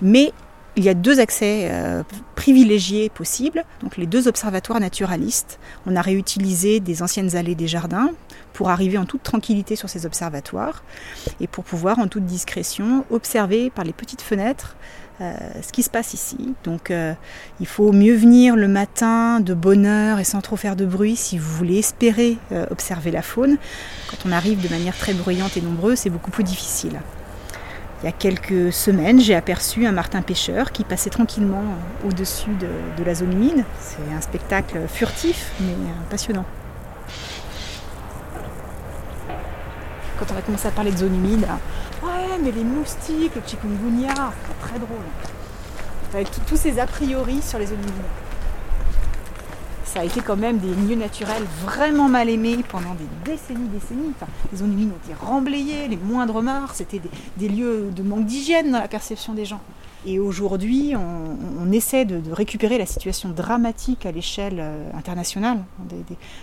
mais 0.00 0.32
il 0.76 0.84
y 0.84 0.88
a 0.88 0.94
deux 0.94 1.20
accès 1.20 1.68
euh, 1.70 2.02
privilégiés 2.34 3.10
possibles, 3.10 3.64
donc 3.82 3.96
les 3.96 4.06
deux 4.06 4.26
observatoires 4.26 4.80
naturalistes. 4.80 5.58
On 5.86 5.96
a 5.96 6.00
réutilisé 6.02 6.80
des 6.80 7.02
anciennes 7.02 7.36
allées 7.36 7.54
des 7.54 7.68
jardins 7.68 8.10
pour 8.52 8.70
arriver 8.70 8.96
en 8.96 9.04
toute 9.04 9.22
tranquillité 9.22 9.76
sur 9.76 9.88
ces 9.88 10.06
observatoires 10.06 10.82
et 11.40 11.46
pour 11.46 11.64
pouvoir 11.64 11.98
en 11.98 12.08
toute 12.08 12.24
discrétion 12.24 13.04
observer 13.10 13.70
par 13.70 13.84
les 13.84 13.92
petites 13.92 14.22
fenêtres 14.22 14.76
euh, 15.20 15.34
ce 15.62 15.72
qui 15.72 15.82
se 15.82 15.90
passe 15.90 16.14
ici. 16.14 16.54
Donc 16.64 16.90
euh, 16.90 17.12
il 17.60 17.66
faut 17.66 17.92
mieux 17.92 18.14
venir 18.14 18.56
le 18.56 18.68
matin 18.68 19.40
de 19.40 19.52
bonne 19.52 19.84
heure 19.84 20.20
et 20.20 20.24
sans 20.24 20.40
trop 20.40 20.56
faire 20.56 20.74
de 20.74 20.86
bruit 20.86 21.16
si 21.16 21.36
vous 21.36 21.50
voulez 21.50 21.78
espérer 21.78 22.38
observer 22.70 23.10
la 23.10 23.22
faune. 23.22 23.58
Quand 24.10 24.16
on 24.26 24.32
arrive 24.32 24.62
de 24.62 24.68
manière 24.68 24.96
très 24.96 25.12
bruyante 25.12 25.56
et 25.58 25.60
nombreuse, 25.60 25.98
c'est 25.98 26.10
beaucoup 26.10 26.30
plus 26.30 26.44
difficile. 26.44 26.98
Il 28.02 28.06
y 28.06 28.08
a 28.08 28.12
quelques 28.12 28.72
semaines, 28.72 29.20
j'ai 29.20 29.36
aperçu 29.36 29.86
un 29.86 29.92
martin 29.92 30.22
pêcheur 30.22 30.72
qui 30.72 30.82
passait 30.82 31.10
tranquillement 31.10 31.62
au-dessus 32.04 32.50
de, 32.50 33.04
la 33.04 33.14
zone 33.14 33.32
humide. 33.32 33.64
C'est 33.78 34.12
un 34.12 34.20
spectacle 34.20 34.88
furtif 34.88 35.52
mais 35.60 35.76
passionnant. 36.10 36.44
Quand 40.18 40.26
on 40.34 40.36
a 40.36 40.42
commencé 40.42 40.66
à 40.66 40.72
parler 40.72 40.90
de 40.90 40.96
zone 40.96 41.14
humide, 41.14 41.46
ouais 42.02 42.38
mais 42.42 42.50
les 42.50 42.64
moustiques, 42.64 43.36
le 43.36 43.42
chikungunya, 43.46 44.14
très 44.60 44.80
drôle. 44.80 45.06
Avec 46.12 46.28
tous 46.46 46.56
ces 46.56 46.80
a 46.80 46.86
priori 46.86 47.40
sur 47.40 47.60
les 47.60 47.66
zones 47.66 47.82
humides. 47.82 48.21
Ça 49.92 50.00
a 50.00 50.04
été 50.04 50.22
quand 50.22 50.38
même 50.38 50.56
des 50.56 50.68
milieux 50.68 50.96
naturels 50.96 51.42
vraiment 51.60 52.08
mal 52.08 52.30
aimés 52.30 52.64
pendant 52.66 52.94
des 52.94 53.30
décennies, 53.30 53.68
décennies. 53.68 54.14
Enfin, 54.16 54.26
les 54.50 54.56
zones 54.56 54.72
humides 54.72 54.90
ont 54.90 55.04
été 55.04 55.12
remblayées, 55.12 55.86
les 55.86 55.98
moindres 55.98 56.40
morts, 56.40 56.70
c'était 56.72 56.98
des, 57.36 57.48
lieux 57.50 57.90
de 57.94 58.02
manque 58.02 58.24
d'hygiène 58.24 58.70
dans 58.70 58.78
la 58.78 58.88
perception 58.88 59.34
des 59.34 59.44
gens. 59.44 59.60
Et 60.06 60.18
aujourd'hui, 60.18 60.94
on, 60.96 61.70
essaie 61.72 62.06
de, 62.06 62.32
récupérer 62.32 62.78
la 62.78 62.86
situation 62.86 63.28
dramatique 63.28 64.06
à 64.06 64.12
l'échelle 64.12 64.60
euh, 64.60 64.88
internationale. 64.94 65.58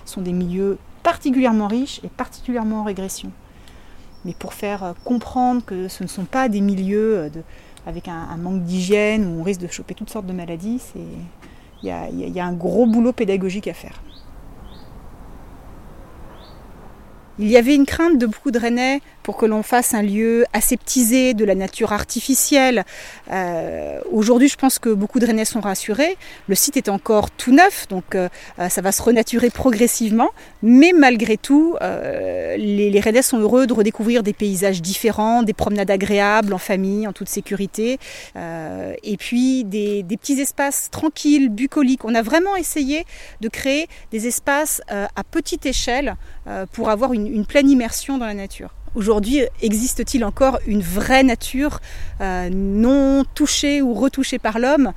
Ce 0.05 0.13
sont 0.13 0.21
des 0.21 0.31
milieux 0.31 0.77
particulièrement 1.01 1.67
riches 1.67 2.01
et 2.03 2.07
particulièrement 2.07 2.81
en 2.81 2.83
régression. 2.83 3.31
Mais 4.25 4.35
pour 4.37 4.53
faire 4.53 4.83
euh, 4.83 4.93
comprendre 5.03 5.65
que 5.65 5.87
ce 5.87 6.03
ne 6.03 6.07
sont 6.07 6.25
pas 6.25 6.49
des 6.49 6.61
milieux 6.61 7.17
euh, 7.17 7.29
avec 7.87 8.09
un 8.09 8.37
manque 8.37 8.61
d'hygiène 8.61 9.25
où 9.25 9.39
on 9.39 9.43
risque 9.43 9.61
de 9.61 9.67
choper 9.67 9.95
toutes 9.95 10.11
sortes 10.11 10.27
de 10.27 10.33
maladies, 10.33 10.77
c'est 10.77 10.99
il 11.83 11.89
y 11.89 12.39
a, 12.39 12.45
un 12.45 12.53
gros 12.53 12.85
boulot 12.85 13.13
pédagogique 13.13 13.67
à 13.67 13.73
faire. 13.73 14.01
Il 17.41 17.47
y 17.47 17.55
avait 17.55 17.73
une 17.73 17.85
crainte 17.85 18.17
de 18.17 18.25
beaucoup 18.25 18.51
de 18.51 18.59
Rennais 18.59 18.99
pour 19.23 19.37
que 19.37 19.45
l'on 19.45 19.63
fasse 19.63 19.93
un 19.93 20.01
lieu 20.01 20.43
aseptisé 20.53 21.33
de 21.33 21.45
la 21.45 21.55
nature 21.55 21.93
artificielle. 21.93 22.83
Euh, 23.31 23.99
Aujourd'hui, 24.11 24.49
je 24.49 24.57
pense 24.57 24.79
que 24.79 24.89
beaucoup 24.89 25.19
de 25.19 25.25
Rennais 25.25 25.45
sont 25.45 25.61
rassurés. 25.61 26.17
Le 26.47 26.55
site 26.55 26.77
est 26.77 26.89
encore 26.89 27.29
tout 27.29 27.53
neuf, 27.53 27.87
donc 27.87 28.15
euh, 28.15 28.27
euh, 28.57 28.69
ça 28.69 28.81
va 28.81 28.91
se 28.91 29.01
renaturer 29.03 29.51
progressivement. 29.51 30.29
Mais 30.63 30.91
malgré 30.93 31.37
tout, 31.37 31.77
les, 31.79 32.99
Rennais 33.01 33.21
sont 33.21 33.37
heureux 33.39 33.67
de 33.67 33.73
redécouvrir 33.73 34.23
des 34.23 34.33
paysages 34.33 34.81
différents, 34.81 35.43
des 35.43 35.53
promenades 35.53 35.91
agréables 35.91 36.53
en 36.53 36.57
famille, 36.57 37.07
en 37.07 37.13
toute 37.13 37.29
sécurité, 37.29 37.99
et 38.35 39.17
puis 39.17 39.63
des, 39.63 40.03
petits 40.19 40.41
espaces 40.41 40.89
tranquilles, 40.91 41.49
bucoliques. 41.49 42.03
On 42.03 42.15
a 42.15 42.21
vraiment 42.21 42.55
essayé 42.55 43.05
de 43.39 43.47
créer 43.47 43.87
des 44.11 44.27
espaces 44.27 44.81
à 44.89 45.23
petite 45.23 45.65
échelle 45.65 46.15
pour 46.73 46.89
avoir 46.89 47.13
une, 47.13 47.28
une 47.33 47.45
pleine 47.45 47.69
immersion 47.69 48.17
dans 48.17 48.25
la 48.25 48.33
nature. 48.33 48.73
Aujourd'hui, 48.95 49.41
existe-t-il 49.61 50.25
encore 50.25 50.59
une 50.65 50.81
vraie 50.81 51.23
nature 51.23 51.79
euh, 52.21 52.49
non 52.51 53.23
touchée 53.35 53.81
ou 53.81 53.93
retouchée 53.93 54.39
par 54.39 54.59
l'homme? 54.59 54.93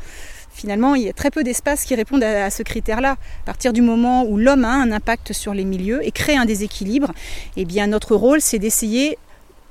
Finalement, 0.54 0.94
il 0.94 1.02
y 1.02 1.08
a 1.08 1.12
très 1.12 1.30
peu 1.30 1.44
d'espaces 1.44 1.84
qui 1.84 1.94
répondent 1.94 2.22
à, 2.22 2.50
ce 2.50 2.62
critère-là. 2.62 3.12
À 3.12 3.46
partir 3.46 3.72
du 3.72 3.80
moment 3.80 4.24
où 4.24 4.36
l'homme 4.36 4.64
a 4.64 4.72
un 4.72 4.92
impact 4.92 5.32
sur 5.32 5.54
les 5.54 5.64
milieux 5.64 6.06
et 6.06 6.10
crée 6.10 6.36
un 6.36 6.44
déséquilibre, 6.44 7.12
eh 7.56 7.66
notre 7.86 8.14
rôle, 8.14 8.40
c'est 8.40 8.58
d'essayer 8.58 9.18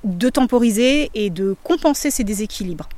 de 0.03 0.29
temporiser 0.29 1.11
et 1.13 1.29
de 1.29 1.55
compenser 1.63 2.09
ces 2.09 2.23
déséquilibres. 2.23 2.89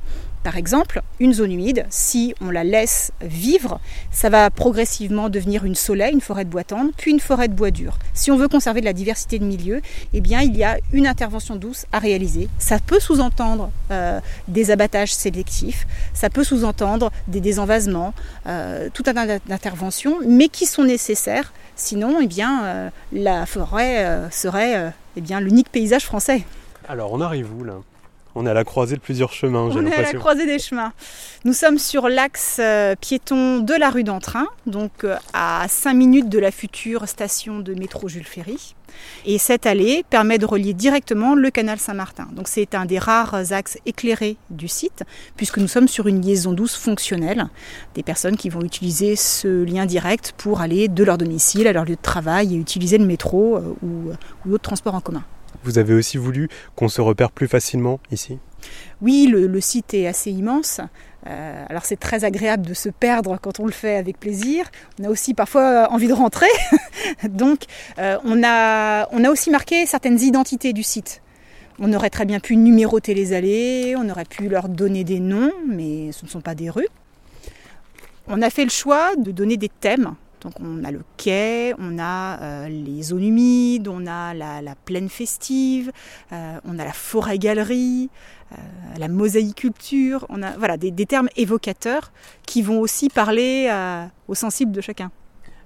Par 0.44 0.58
exemple, 0.58 1.00
une 1.20 1.32
zone 1.32 1.52
humide, 1.52 1.86
si 1.88 2.34
on 2.42 2.50
la 2.50 2.64
laisse 2.64 3.12
vivre, 3.22 3.80
ça 4.12 4.28
va 4.28 4.50
progressivement 4.50 5.30
devenir 5.30 5.64
une 5.64 5.74
soleil, 5.74 6.12
une 6.12 6.20
forêt 6.20 6.44
de 6.44 6.50
bois 6.50 6.64
tendre, 6.64 6.90
puis 6.98 7.12
une 7.12 7.18
forêt 7.18 7.48
de 7.48 7.54
bois 7.54 7.70
dur. 7.70 7.98
Si 8.12 8.30
on 8.30 8.36
veut 8.36 8.46
conserver 8.46 8.80
de 8.80 8.84
la 8.84 8.92
diversité 8.92 9.38
de 9.38 9.44
milieux, 9.46 9.80
eh 10.12 10.20
bien, 10.20 10.42
il 10.42 10.54
y 10.54 10.62
a 10.62 10.76
une 10.92 11.06
intervention 11.06 11.56
douce 11.56 11.86
à 11.92 11.98
réaliser. 11.98 12.50
Ça 12.58 12.78
peut 12.78 13.00
sous-entendre 13.00 13.70
euh, 13.90 14.20
des 14.46 14.70
abattages 14.70 15.14
sélectifs, 15.14 15.86
ça 16.12 16.28
peut 16.28 16.44
sous-entendre 16.44 17.10
des 17.26 17.40
désenvasements, 17.40 18.12
euh, 18.46 18.90
tout 18.92 19.04
un 19.06 19.14
tas 19.14 19.38
d'interventions, 19.46 20.18
mais 20.26 20.48
qui 20.48 20.66
sont 20.66 20.84
nécessaires. 20.84 21.54
Sinon, 21.74 22.18
eh 22.20 22.26
bien, 22.26 22.64
euh, 22.64 22.90
la 23.14 23.46
forêt 23.46 24.28
serait 24.30 24.92
eh 25.16 25.20
bien, 25.22 25.40
l'unique 25.40 25.70
paysage 25.70 26.04
français. 26.04 26.42
Alors 26.86 27.14
on 27.14 27.22
arrive 27.22 27.48
où 27.58 27.64
là? 27.64 27.76
On 28.36 28.46
est 28.46 28.50
à 28.50 28.54
la 28.54 28.64
croisée 28.64 28.96
de 28.96 29.00
plusieurs 29.00 29.32
chemins, 29.32 29.70
j'ai 29.70 29.78
On 29.78 29.86
est 29.86 29.94
à 29.94 30.02
la 30.02 30.12
croisée 30.12 30.46
des 30.46 30.58
chemins. 30.58 30.92
Nous 31.44 31.52
sommes 31.52 31.78
sur 31.78 32.08
l'axe 32.08 32.56
euh, 32.58 32.96
piéton 33.00 33.60
de 33.60 33.74
la 33.74 33.90
rue 33.90 34.02
d'Entrain, 34.02 34.46
donc 34.66 35.04
euh, 35.04 35.16
à 35.32 35.66
5 35.68 35.94
minutes 35.94 36.28
de 36.28 36.40
la 36.40 36.50
future 36.50 37.06
station 37.08 37.60
de 37.60 37.74
métro 37.74 38.08
Jules 38.08 38.24
Ferry. 38.24 38.74
Et 39.24 39.38
cette 39.38 39.66
allée 39.66 40.04
permet 40.10 40.38
de 40.38 40.46
relier 40.46 40.72
directement 40.72 41.34
le 41.34 41.50
canal 41.50 41.78
Saint-Martin. 41.78 42.28
Donc 42.32 42.48
c'est 42.48 42.74
un 42.74 42.86
des 42.86 42.98
rares 42.98 43.52
axes 43.52 43.78
éclairés 43.86 44.36
du 44.50 44.66
site, 44.66 45.04
puisque 45.36 45.58
nous 45.58 45.68
sommes 45.68 45.88
sur 45.88 46.08
une 46.08 46.20
liaison 46.20 46.52
douce 46.52 46.76
fonctionnelle. 46.76 47.46
Des 47.94 48.02
personnes 48.02 48.36
qui 48.36 48.48
vont 48.48 48.62
utiliser 48.62 49.14
ce 49.14 49.62
lien 49.64 49.86
direct 49.86 50.34
pour 50.36 50.60
aller 50.60 50.88
de 50.88 51.04
leur 51.04 51.18
domicile 51.18 51.68
à 51.68 51.72
leur 51.72 51.84
lieu 51.84 51.96
de 51.96 52.02
travail 52.02 52.54
et 52.54 52.58
utiliser 52.58 52.98
le 52.98 53.06
métro 53.06 53.56
euh, 53.56 53.74
ou, 53.82 54.10
ou 54.44 54.50
d'autres 54.50 54.64
transports 54.64 54.94
en 54.94 55.00
commun. 55.00 55.24
Vous 55.64 55.78
avez 55.78 55.94
aussi 55.94 56.18
voulu 56.18 56.48
qu'on 56.76 56.88
se 56.88 57.00
repère 57.00 57.30
plus 57.30 57.48
facilement 57.48 57.98
ici 58.12 58.38
Oui, 59.00 59.26
le, 59.26 59.60
site 59.60 59.94
est 59.94 60.06
assez 60.06 60.30
immense. 60.30 60.80
Euh, 61.26 61.64
alors 61.70 61.86
c'est 61.86 61.98
très 61.98 62.24
agréable 62.24 62.66
de 62.66 62.74
se 62.74 62.90
perdre 62.90 63.38
quand 63.40 63.58
on 63.60 63.64
le 63.64 63.72
fait 63.72 63.96
avec 63.96 64.20
plaisir. 64.20 64.66
On 65.00 65.04
a 65.04 65.08
aussi 65.08 65.32
parfois 65.32 65.88
envie 65.90 66.08
de 66.08 66.12
rentrer. 66.12 66.46
Donc 67.28 67.62
euh, 67.98 68.18
on 68.24 68.44
a 68.44 69.30
aussi 69.30 69.50
marqué 69.50 69.86
certaines 69.86 70.20
identités 70.20 70.74
du 70.74 70.82
site. 70.82 71.22
On 71.78 71.92
aurait 71.92 72.10
très 72.10 72.24
bien 72.24 72.40
pu 72.40 72.56
numéroter 72.56 73.14
les 73.14 73.32
allées, 73.32 73.94
on 73.96 74.08
aurait 74.08 74.24
pu 74.26 74.48
leur 74.48 74.68
donner 74.68 75.02
des 75.02 75.18
noms, 75.18 75.50
mais 75.66 76.12
ce 76.12 76.24
ne 76.24 76.30
sont 76.30 76.40
pas 76.40 76.54
des 76.54 76.70
rues. 76.70 76.88
On 78.28 78.42
a 78.42 78.50
fait 78.50 78.64
le 78.64 78.70
choix 78.70 79.16
de 79.16 79.32
donner 79.32 79.56
des 79.56 79.68
thèmes. 79.68 80.14
Donc 80.44 80.52
on 80.60 80.84
a 80.84 80.90
le 80.90 81.00
quai, 81.16 81.74
on 81.78 81.98
a 81.98 82.40
euh, 82.40 82.68
les 82.68 83.02
zones 83.02 83.24
humides, 83.24 83.88
on 83.88 84.06
a 84.06 84.34
la, 84.34 84.60
la 84.60 84.74
plaine 84.74 85.08
festive, 85.08 85.90
euh, 86.32 86.58
on 86.64 86.78
a 86.78 86.84
la 86.84 86.92
forêt-galerie, 86.92 88.10
euh, 88.52 88.56
la 88.98 89.08
mosaïculture. 89.08 90.26
On 90.28 90.42
a 90.42 90.50
voilà, 90.58 90.76
des, 90.76 90.90
des 90.90 91.06
termes 91.06 91.30
évocateurs 91.36 92.12
qui 92.46 92.60
vont 92.60 92.80
aussi 92.80 93.08
parler 93.08 93.70
aux 94.28 94.34
sensibles 94.34 94.72
de 94.72 94.80
chacun. 94.80 95.10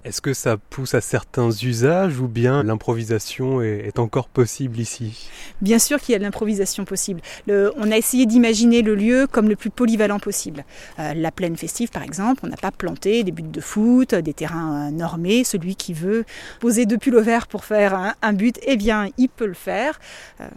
Est-ce 0.05 0.21
que 0.21 0.33
ça 0.33 0.57
pousse 0.57 0.95
à 0.95 1.01
certains 1.01 1.51
usages 1.51 2.21
ou 2.21 2.29
bien 2.29 2.63
l'improvisation 2.63 3.61
est, 3.61 3.99
encore 3.99 4.29
possible 4.29 4.79
ici? 4.79 5.29
Bien 5.61 5.79
sûr 5.79 6.01
qu'il 6.01 6.13
y 6.13 6.17
a 6.17 6.19
de 6.19 6.25
l'improvisation 6.25 6.85
possible. 6.85 7.21
Le- 7.47 7.73
on 7.77 7.91
a 7.91 7.97
essayé 7.97 8.25
d'imaginer 8.25 8.83
le 8.83 8.95
lieu 8.95 9.27
comme 9.31 9.49
le 9.49 9.57
plus 9.57 9.71
polyvalent 9.71 10.21
possible. 10.21 10.65
Euh, 10.99 11.15
la 11.15 11.33
plaine 11.33 11.57
festive, 11.57 11.91
par 11.91 12.03
exemple, 12.03 12.41
on 12.45 12.49
n'a 12.49 12.57
pas 12.57 12.71
planté 12.71 13.25
des 13.25 13.33
buts 13.33 13.43
de 13.43 13.61
foot, 13.61 14.15
des 14.15 14.35
terrains 14.35 14.89
euh, 14.89 14.91
normés. 14.91 15.43
Celui 15.43 15.75
qui 15.75 15.93
veut 15.93 16.25
poser 16.61 16.87
deux 16.87 16.99
pulls 16.99 17.21
verts 17.21 17.49
pour 17.49 17.65
faire 17.65 18.15
un, 18.23 18.33
but, 18.33 18.59
eh 18.63 18.77
bien, 18.77 19.09
il 19.19 19.29
peut 19.29 19.47
le 19.47 19.55
faire. 19.55 19.99
Euh, 20.41 20.49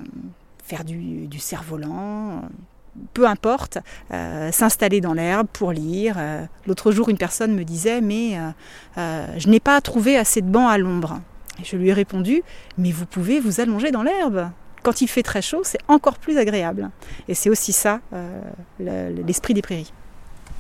faire 0.63 0.85
du, 0.85 1.27
cerf-volant, 1.39 2.43
peu 3.13 3.27
importe, 3.27 3.77
euh, 4.11 4.51
s'installer 4.51 5.01
dans 5.01 5.13
l'herbe 5.13 5.47
pour 5.51 5.71
lire. 5.71 6.15
Euh, 6.17 6.45
L'autre 6.67 6.91
jour, 6.91 7.09
une 7.09 7.17
personne 7.17 7.53
me 7.55 7.63
disait, 7.63 8.01
mais 8.01 8.37
euh, 8.97 9.25
je 9.37 9.47
n'ai 9.49 9.59
pas 9.59 9.79
trouvé 9.81 10.17
assez 10.17 10.41
de 10.41 10.49
bancs 10.49 10.69
à 10.69 10.77
l'ombre. 10.77 11.21
Et 11.61 11.65
je 11.65 11.75
lui 11.77 11.89
ai 11.89 11.93
répondu, 11.93 12.43
mais 12.77 12.91
vous 12.91 13.05
pouvez 13.05 13.39
vous 13.39 13.59
allonger 13.61 13.91
dans 13.91 14.03
l'herbe. 14.03 14.49
Quand 14.83 15.01
il 15.01 15.07
fait 15.07 15.23
très 15.23 15.41
chaud, 15.41 15.61
c'est 15.63 15.79
encore 15.87 16.17
plus 16.17 16.37
agréable. 16.37 16.89
Et 17.27 17.33
c'est 17.35 17.49
aussi 17.49 17.71
ça, 17.71 17.99
le- 18.79 19.21
l'esprit 19.25 19.53
des 19.53 19.61
prairies. 19.61 19.93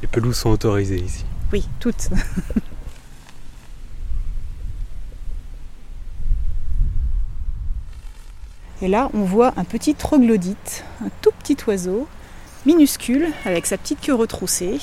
Les 0.01 0.07
pelouses 0.07 0.37
sont 0.37 0.51
autorisées 0.51 0.99
ici. 0.99 1.25
Oui, 1.51 1.67
toutes. 1.79 2.09
Et 8.81 8.87
là, 8.87 9.09
on 9.13 9.23
voit 9.23 9.53
un 9.57 9.63
petit 9.63 9.93
troglodyte, 9.93 10.83
un 11.05 11.09
tout 11.21 11.29
petit 11.39 11.57
oiseau, 11.67 12.07
minuscule, 12.65 13.27
avec 13.45 13.65
sa 13.65 13.77
petite 13.77 14.01
queue 14.01 14.13
retroussée 14.15 14.79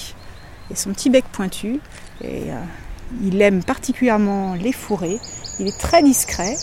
et 0.71 0.75
son 0.75 0.93
petit 0.93 1.11
bec 1.11 1.25
pointu. 1.33 1.81
Et 2.23 2.51
euh, 2.51 2.61
il 3.23 3.41
aime 3.41 3.63
particulièrement 3.63 4.55
les 4.55 4.73
fourrés. 4.73 5.19
Il 5.59 5.67
est 5.69 5.79
très 5.79 6.03
discret. 6.03 6.55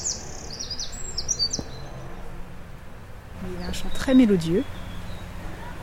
Il 3.59 3.63
a 3.63 3.69
un 3.69 3.73
chant 3.73 3.89
très 3.93 4.13
mélodieux. 4.13 4.63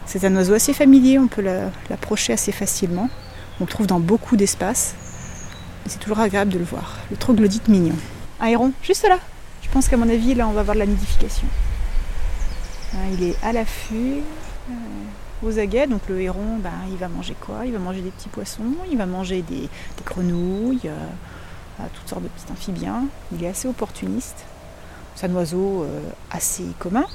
C'est 0.06 0.24
un 0.24 0.34
oiseau 0.36 0.54
assez 0.54 0.72
familier, 0.74 1.18
on 1.18 1.28
peut 1.28 1.42
la- 1.42 1.70
l'approcher 1.88 2.32
assez 2.32 2.52
facilement. 2.52 3.08
On 3.60 3.64
le 3.64 3.68
trouve 3.70 3.86
dans 3.86 4.00
beaucoup 4.00 4.36
d'espaces. 4.36 4.94
C'est 5.86 5.98
toujours 5.98 6.20
agréable 6.20 6.52
de 6.52 6.58
le 6.58 6.64
voir. 6.64 6.98
Le 7.10 7.16
troglodyte 7.16 7.68
mignon. 7.68 7.94
Un 8.40 8.72
juste 8.82 9.06
là. 9.08 9.18
Je 9.62 9.68
pense 9.70 9.88
qu'à 9.88 9.96
mon 9.96 10.08
avis, 10.08 10.34
là, 10.34 10.46
on 10.48 10.52
va 10.52 10.62
voir 10.62 10.74
de 10.74 10.80
la 10.80 10.86
nidification. 10.86 11.46
Hein, 12.94 12.98
Il 13.18 13.22
est 13.24 13.36
à 13.42 13.52
l'affût, 13.52 14.18
euh, 14.70 14.74
aux 15.42 15.58
aguets. 15.58 15.86
Donc 15.86 16.02
le 16.08 16.20
héron, 16.20 16.58
ben, 16.58 16.70
il 16.90 16.96
va 16.96 17.08
manger 17.08 17.34
quoi? 17.40 17.66
Il 17.66 17.72
va 17.72 17.78
manger 17.78 18.00
des 18.00 18.10
petits 18.10 18.28
poissons, 18.28 18.62
il 18.90 18.98
va 18.98 19.06
manger 19.06 19.42
des, 19.42 19.68
grenouilles, 20.04 20.80
euh, 20.86 21.84
toutes 21.94 22.08
sortes 22.08 22.22
de 22.22 22.28
petits 22.28 22.50
amphibiens. 22.52 23.04
Il 23.32 23.42
est 23.44 23.48
assez 23.48 23.68
opportuniste. 23.68 24.44
C'est 25.14 25.26
un 25.26 25.34
oiseau 25.34 25.82
euh, 25.82 26.00
assez 26.30 26.64
commun, 26.78 27.06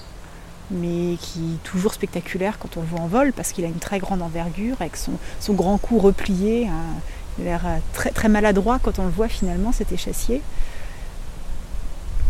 mais 0.72 1.18
qui 1.20 1.56
est 1.56 1.64
toujours 1.64 1.94
spectaculaire 1.94 2.60
quand 2.60 2.78
on 2.78 2.82
le 2.82 2.88
voit 2.88 3.00
en 3.00 3.08
vol 3.08 3.34
parce 3.34 3.52
qu'il 3.52 3.66
a 3.66 3.68
une 3.68 3.80
très 3.80 4.00
grande 4.00 4.22
envergure 4.22 4.76
avec 4.80 4.96
son, 4.98 5.14
grand 5.54 5.78
cou 5.78 6.00
replié. 6.00 6.68
hein. 6.68 7.00
Il 7.40 7.48
a 7.48 7.52
l'air 7.52 7.62
euh, 7.66 7.78
très, 7.94 8.30
maladroit 8.30 8.80
quand 8.82 9.00
on 9.00 9.06
le 9.06 9.12
voit 9.12 9.28
finalement, 9.28 9.72
cet 9.72 9.92
échassier. 9.92 10.42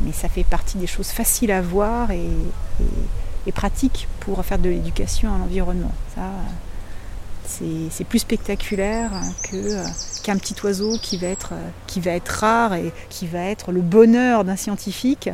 Mais 0.01 0.11
ça 0.11 0.29
fait 0.29 0.43
partie 0.43 0.77
des 0.77 0.87
choses 0.87 1.09
faciles 1.09 1.51
à 1.51 1.61
voir 1.61 2.11
et- 2.11 2.29
et 3.47 3.51
pratiques 3.51 4.07
pour 4.19 4.43
faire 4.45 4.59
de 4.59 4.69
l'éducation 4.69 5.33
à 5.33 5.37
l'environnement. 5.37 5.91
Ça, 6.13 6.29
c'est 7.89 8.03
plus 8.03 8.19
spectaculaire 8.19 9.11
euh, 9.53 9.85
qu'un 10.23 10.37
petit 10.37 10.55
oiseau 10.63 10.97
qui 11.01 11.17
va, 11.17 11.27
être, 11.27 11.53
euh, 11.53 11.69
qui 11.87 12.01
va 12.01 12.11
être 12.11 12.27
rare 12.27 12.75
et 12.75 12.91
qui 13.09 13.25
va 13.25 13.39
être 13.39 13.71
le 13.71 13.81
bonheur 13.81 14.43
d'un 14.43 14.57
scientifique. 14.57 15.29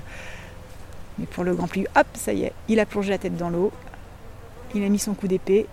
Mais 1.17 1.25
pour 1.25 1.43
le 1.43 1.55
grand 1.55 1.67
plus, 1.67 1.87
hop, 1.95 2.07
ça 2.13 2.33
y 2.33 2.43
est, 2.43 2.53
il 2.69 2.79
a 2.79 2.85
plongé 2.85 3.09
la 3.09 3.17
tête 3.17 3.35
dans 3.35 3.49
l'eau, 3.49 3.71
il 4.75 4.83
a 4.83 4.89
mis 4.89 4.99
son 4.99 5.13
coup 5.13 5.27
d'épée 5.27 5.67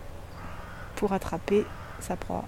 pour 0.96 1.12
attraper 1.12 1.64
sa 2.00 2.16
proie. 2.16 2.44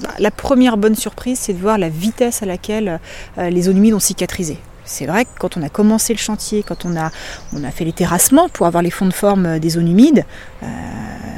Bah, 0.00 0.10
La 0.18 0.30
première 0.30 0.76
bonne 0.76 0.96
surprise, 0.96 1.38
c'est 1.38 1.52
de 1.52 1.58
voir 1.58 1.78
la 1.78 1.88
vitesse 1.88 2.42
à 2.42 2.46
laquelle 2.46 3.00
euh, 3.36 3.50
les 3.50 3.62
zones 3.62 3.76
humides 3.76 3.94
ont 3.94 4.00
cicatrisé. 4.00 4.58
C'est 4.88 5.06
vrai 5.06 5.24
que 5.26 5.30
quand 5.38 5.56
on 5.56 5.62
a 5.62 5.68
commencé 5.68 6.12
le 6.14 6.18
chantier, 6.18 6.64
quand 6.66 6.84
on 6.84 6.96
a, 6.96 7.10
on 7.54 7.62
a 7.62 7.70
fait 7.70 7.84
les 7.84 7.92
terrassements 7.92 8.48
pour 8.48 8.66
avoir 8.66 8.82
les 8.82 8.90
fonds 8.90 9.06
de 9.06 9.12
forme 9.12 9.46
euh, 9.46 9.58
des 9.58 9.70
zones 9.70 9.86
humides, 9.88 10.24
euh, 10.62 10.66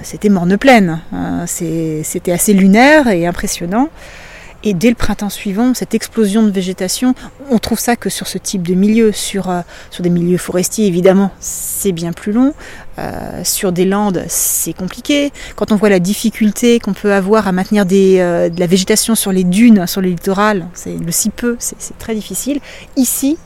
c'était 0.02 0.28
morne 0.28 0.56
pleine. 0.56 1.00
hein. 1.12 1.44
C'était 1.46 2.32
assez 2.32 2.54
lunaire 2.54 3.08
et 3.08 3.26
impressionnant. 3.26 3.88
Et 4.62 4.74
dès 4.74 4.90
le 4.90 4.94
printemps 4.94 5.30
suivant, 5.30 5.72
cette 5.72 5.94
explosion 5.94 6.42
de 6.42 6.50
végétation, 6.50 7.14
on 7.50 7.58
trouve 7.58 7.78
ça 7.78 7.96
que 7.96 8.10
sur 8.10 8.26
ce 8.26 8.36
type 8.36 8.66
de 8.66 8.74
milieu, 8.74 9.10
sur, 9.10 9.48
euh, 9.48 9.60
sur 9.90 10.02
des 10.02 10.10
milieux 10.10 10.36
forestiers 10.36 10.86
évidemment, 10.86 11.30
c'est 11.40 11.92
bien 11.92 12.12
plus 12.12 12.32
long. 12.32 12.52
Euh, 12.98 13.42
sur 13.42 13.72
des 13.72 13.86
landes, 13.86 14.22
c'est 14.28 14.74
compliqué. 14.74 15.32
Quand 15.56 15.72
on 15.72 15.76
voit 15.76 15.88
la 15.88 15.98
difficulté 15.98 16.78
qu'on 16.78 16.92
peut 16.92 17.14
avoir 17.14 17.48
à 17.48 17.52
maintenir 17.52 17.86
euh, 17.90 18.50
de 18.50 18.60
la 18.60 18.66
végétation 18.66 19.14
sur 19.14 19.32
les 19.32 19.44
dunes, 19.44 19.86
sur 19.86 20.02
le 20.02 20.08
littoral, 20.08 20.66
c'est 20.74 20.94
le 20.94 21.10
si 21.10 21.30
peu, 21.30 21.56
c'est 21.58 21.96
très 21.98 22.14
difficile. 22.14 22.60
Ici, 22.96 23.38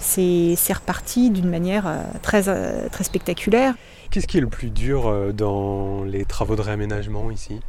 c'est 0.00 0.72
reparti 0.74 1.30
d'une 1.30 1.48
manière 1.48 1.90
très, 2.20 2.42
très 2.90 3.04
spectaculaire. 3.04 3.74
Qu'est-ce 4.10 4.26
qui 4.26 4.36
est 4.36 4.42
le 4.42 4.48
plus 4.48 4.68
dur 4.68 5.32
dans 5.32 6.04
les 6.04 6.26
travaux 6.26 6.56
de 6.56 6.60
réaménagement 6.60 7.30
ici? 7.30 7.60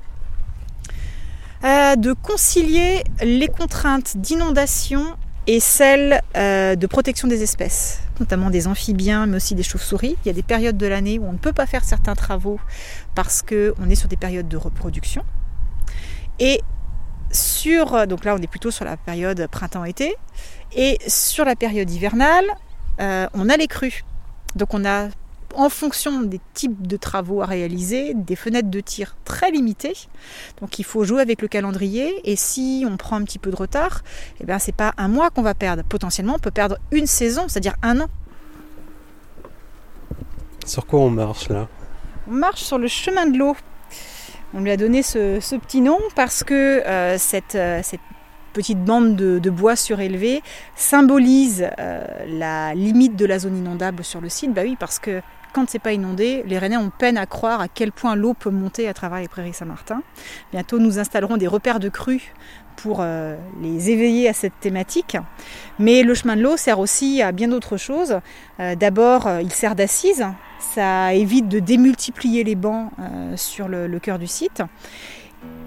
Euh, 1.63 1.95
de 1.95 2.11
concilier 2.11 3.03
les 3.21 3.47
contraintes 3.47 4.17
d'inondation 4.17 5.15
et 5.47 5.61
celles 5.61 6.21
euh, 6.35 6.75
de 6.75 6.87
protection 6.87 7.27
des 7.27 7.41
espèces, 7.41 8.01
notamment 8.19 8.49
des 8.49 8.67
amphibiens, 8.67 9.27
mais 9.27 9.37
aussi 9.37 9.55
des 9.55 9.63
chauves-souris. 9.63 10.17
Il 10.23 10.27
y 10.27 10.29
a 10.29 10.33
des 10.33 10.43
périodes 10.43 10.77
de 10.77 10.87
l'année 10.87 11.19
où 11.19 11.25
on 11.25 11.33
ne 11.33 11.37
peut 11.37 11.53
pas 11.53 11.65
faire 11.65 11.85
certains 11.85 12.15
travaux 12.15 12.59
parce 13.15 13.41
qu'on 13.41 13.89
est 13.89 13.95
sur 13.95 14.09
des 14.09 14.17
périodes 14.17 14.49
de 14.49 14.57
reproduction. 14.57 15.23
Et 16.39 16.61
sur, 17.31 18.07
donc 18.07 18.25
là 18.25 18.35
on 18.35 18.41
est 18.41 18.47
plutôt 18.47 18.71
sur 18.71 18.85
la 18.85 18.97
période 18.97 19.47
printemps-été, 19.49 20.15
et 20.75 20.97
sur 21.07 21.45
la 21.45 21.55
période 21.55 21.89
hivernale, 21.89 22.45
euh, 22.99 23.27
on 23.33 23.49
a 23.49 23.57
les 23.57 23.67
crues. 23.67 24.03
Donc 24.55 24.73
on 24.73 24.85
a 24.85 25.07
en 25.55 25.69
fonction 25.69 26.21
des 26.21 26.39
types 26.53 26.87
de 26.87 26.97
travaux 26.97 27.41
à 27.41 27.45
réaliser, 27.45 28.13
des 28.13 28.35
fenêtres 28.35 28.69
de 28.69 28.79
tir 28.79 29.15
très 29.25 29.51
limitées. 29.51 29.95
Donc 30.61 30.79
il 30.79 30.83
faut 30.83 31.03
jouer 31.03 31.21
avec 31.21 31.41
le 31.41 31.47
calendrier 31.47 32.13
et 32.23 32.35
si 32.35 32.85
on 32.89 32.97
prend 32.97 33.15
un 33.15 33.23
petit 33.23 33.39
peu 33.39 33.51
de 33.51 33.55
retard, 33.55 34.01
eh 34.39 34.45
bien 34.45 34.59
c'est 34.59 34.75
pas 34.75 34.93
un 34.97 35.07
mois 35.07 35.29
qu'on 35.29 35.41
va 35.41 35.53
perdre. 35.53 35.83
Potentiellement, 35.83 36.35
on 36.35 36.39
peut 36.39 36.51
perdre 36.51 36.77
une 36.91 37.07
saison, 37.07 37.47
c'est-à-dire 37.47 37.75
un 37.81 38.01
an. 38.01 38.07
Sur 40.65 40.85
quoi 40.85 40.99
on 41.01 41.09
marche 41.09 41.49
là? 41.49 41.67
On 42.27 42.33
marche 42.33 42.63
sur 42.63 42.77
le 42.77 42.87
chemin 42.87 43.25
de 43.25 43.37
l'eau. 43.37 43.55
On 44.53 44.61
lui 44.61 44.71
a 44.71 44.77
donné 44.77 45.01
ce, 45.03 45.39
ce 45.39 45.55
petit 45.55 45.81
nom 45.81 45.97
parce 46.15 46.43
que 46.43 46.53
euh, 46.85 47.17
cette, 47.17 47.55
euh, 47.55 47.81
cette 47.83 47.99
petite 48.53 48.83
bande 48.83 49.15
de, 49.15 49.39
de 49.39 49.49
bois 49.49 49.75
surélevé 49.75 50.43
symbolise 50.75 51.67
euh, 51.79 52.05
la 52.27 52.75
limite 52.75 53.15
de 53.15 53.25
la 53.25 53.39
zone 53.39 53.57
inondable 53.57 54.03
sur 54.03 54.21
le 54.21 54.29
site. 54.29 54.53
Bah 54.53 54.61
oui, 54.63 54.77
parce 54.79 54.99
que 54.99 55.21
quand 55.53 55.69
c'est 55.69 55.79
pas 55.79 55.93
inondé, 55.93 56.43
les 56.45 56.57
Rennais 56.57 56.77
ont 56.77 56.89
peine 56.89 57.17
à 57.17 57.25
croire 57.25 57.61
à 57.61 57.67
quel 57.67 57.91
point 57.91 58.15
l'eau 58.15 58.33
peut 58.33 58.49
monter 58.49 58.87
à 58.87 58.93
travers 58.93 59.19
les 59.19 59.27
prairies 59.27 59.53
Saint-Martin. 59.53 60.01
Bientôt, 60.51 60.79
nous 60.79 60.99
installerons 60.99 61.37
des 61.37 61.47
repères 61.47 61.79
de 61.79 61.89
crues 61.89 62.33
pour 62.75 62.97
euh, 62.99 63.37
les 63.61 63.91
éveiller 63.91 64.27
à 64.27 64.33
cette 64.33 64.59
thématique. 64.59 65.15
Mais 65.77 66.01
le 66.01 66.15
chemin 66.15 66.35
de 66.35 66.41
l'eau 66.41 66.57
sert 66.57 66.79
aussi 66.79 67.21
à 67.21 67.31
bien 67.31 67.47
d'autres 67.47 67.77
choses. 67.77 68.19
Euh, 68.59 68.75
D'abord, 68.75 69.27
euh, 69.27 69.41
il 69.41 69.51
sert 69.51 69.75
d'assise. 69.75 70.25
Ça 70.59 71.13
évite 71.13 71.47
de 71.49 71.59
démultiplier 71.59 72.43
les 72.43 72.55
bancs 72.55 72.89
sur 73.35 73.67
le 73.67 73.99
cœur 73.99 74.17
du 74.17 74.27
site. 74.27 74.63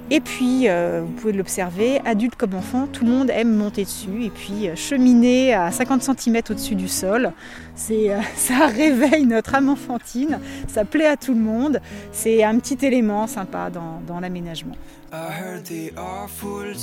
Et 0.08 0.20
puis, 0.20 0.68
euh, 0.68 1.02
vous 1.04 1.12
pouvez 1.12 1.32
l'observer, 1.32 2.00
adultes 2.04 2.36
comme 2.36 2.54
enfants, 2.54 2.86
tout 2.86 3.04
le 3.04 3.10
monde 3.10 3.28
aime 3.30 3.52
monter 3.52 3.82
dessus 3.84 4.24
et 4.24 4.30
puis 4.30 4.68
euh, 4.68 4.76
cheminer 4.76 5.52
à 5.52 5.72
50 5.72 6.00
cm 6.02 6.42
au-dessus 6.48 6.76
du 6.76 6.86
sol. 6.86 7.32
C'est, 7.74 8.12
euh, 8.12 8.20
ça 8.36 8.66
réveille 8.66 9.26
notre 9.26 9.56
âme 9.56 9.68
enfantine, 9.68 10.38
ça 10.68 10.84
plaît 10.84 11.06
à 11.06 11.16
tout 11.16 11.34
le 11.34 11.40
monde. 11.40 11.80
C'est 12.12 12.44
un 12.44 12.56
petit 12.60 12.86
élément 12.86 13.26
sympa 13.26 13.68
dans, 13.68 14.00
dans 14.06 14.20
l'aménagement. 14.20 14.76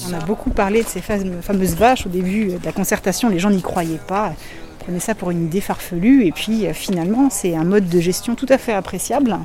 On 0.10 0.13
a 0.13 0.25
beaucoup 0.25 0.50
parlé 0.50 0.84
de 0.84 0.88
ces 0.88 1.00
fameuses 1.01 1.75
vaches 1.75 2.06
au 2.06 2.10
début 2.10 2.48
de 2.48 2.65
la 2.65 2.74
concertation, 2.74 3.30
les 3.30 3.39
gens 3.39 3.51
n'y 3.51 3.62
croyaient 3.62 4.01
pas. 4.06 4.34
Ils 4.34 4.84
prenaient 4.84 5.00
ça 5.00 5.15
pour 5.15 5.32
une 5.32 5.46
idée 5.46 5.62
farfelue 5.62 6.25
et 6.25 6.34
puis 6.34 6.65
finalement 6.74 7.30
c'est 7.30 7.56
un 7.56 7.63
mode 7.63 7.88
de 7.88 8.00
gestion 8.01 8.36
tout 8.36 8.48
à 8.50 8.58
fait 8.58 8.74
appréciable. 8.74 9.38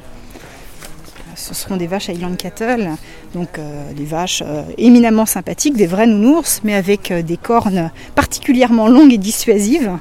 Ce 1.38 1.54
seront 1.54 1.76
des 1.76 1.86
vaches 1.86 2.08
Highland 2.08 2.34
Cattle, 2.36 2.90
donc 3.32 3.58
euh, 3.58 3.92
des 3.92 4.04
vaches 4.04 4.42
euh, 4.44 4.64
éminemment 4.76 5.24
sympathiques, 5.24 5.76
des 5.76 5.86
vrais 5.86 6.08
nounours, 6.08 6.62
mais 6.64 6.74
avec 6.74 7.12
euh, 7.12 7.22
des 7.22 7.36
cornes 7.36 7.92
particulièrement 8.16 8.88
longues 8.88 9.12
et 9.12 9.18
dissuasives. 9.18 9.92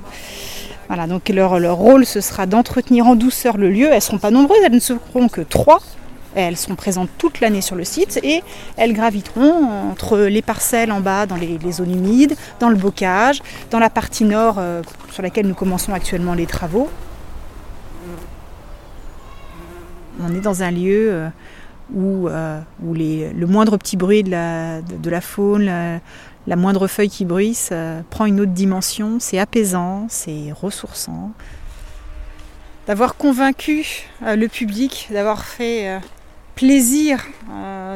Voilà, 0.87 1.05
donc 1.05 1.29
leur, 1.29 1.59
leur 1.59 1.75
rôle 1.77 2.07
ce 2.07 2.21
sera 2.21 2.47
d'entretenir 2.47 3.05
en 3.05 3.15
douceur 3.15 3.57
le 3.57 3.69
lieu. 3.69 3.85
Elles 3.85 3.97
ne 3.97 3.99
seront 3.99 4.17
pas 4.17 4.31
nombreuses, 4.31 4.57
elles 4.65 4.71
ne 4.73 4.79
seront 4.79 5.27
que 5.27 5.41
trois. 5.41 5.79
Elles 6.33 6.57
seront 6.57 6.75
présentes 6.75 7.09
toute 7.19 7.39
l'année 7.39 7.61
sur 7.61 7.75
le 7.75 7.83
site 7.83 8.19
et 8.23 8.41
elles 8.75 8.93
graviteront 8.93 9.69
entre 9.91 10.17
les 10.17 10.41
parcelles 10.41 10.91
en 10.91 11.01
bas 11.01 11.27
dans 11.27 11.35
les, 11.35 11.59
zones 11.71 11.93
humides, 11.93 12.35
dans 12.59 12.69
le 12.69 12.75
bocage, 12.75 13.41
dans 13.69 13.79
la 13.79 13.89
partie 13.89 14.23
nord 14.23 14.59
sur 15.11 15.23
laquelle 15.23 15.47
nous 15.47 15.55
commençons 15.55 15.93
actuellement 15.93 16.35
les 16.35 16.45
travaux. 16.45 16.89
On 20.19 20.33
est 20.33 20.41
dans 20.41 20.63
un 20.63 20.71
lieu 20.71 21.09
euh, 21.11 21.29
où, 21.93 22.27
euh, 22.27 22.59
le 22.81 23.45
moindre 23.45 23.77
petit 23.77 23.97
bruit 23.97 24.23
de 24.23 24.31
la, 24.31 25.21
faune, 25.21 25.65
la, 26.47 26.55
moindre 26.55 26.87
feuille 26.87 27.09
qui 27.09 27.25
bruisse 27.25 27.69
euh, 27.71 28.01
prend 28.09 28.25
une 28.25 28.39
autre 28.39 28.51
dimension. 28.51 29.17
C'est 29.19 29.39
apaisant, 29.39 30.07
c'est 30.09 30.51
ressourçant. 30.51 31.31
D'avoir 32.87 33.15
convaincu 33.15 33.85
le 34.21 34.47
public, 34.47 35.09
d'avoir 35.11 35.43
fait 35.43 35.99
plaisir 36.55 37.25